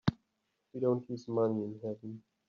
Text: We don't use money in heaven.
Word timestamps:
We 0.73 0.79
don't 0.79 1.07
use 1.11 1.27
money 1.27 1.63
in 1.63 1.79
heaven. 1.83 2.23